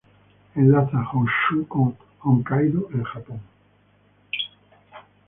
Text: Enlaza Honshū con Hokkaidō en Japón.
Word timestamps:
Enlaza 0.55 1.03
Honshū 1.11 1.67
con 1.67 1.95
Hokkaidō 2.23 2.87
en 2.95 3.03
Japón. 3.03 3.39